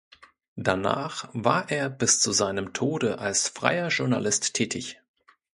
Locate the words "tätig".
4.55-4.99